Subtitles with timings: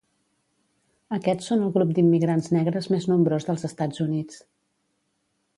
[1.17, 4.45] Aquests són el grup d'immigrants negres més nombrós dels Estats Units.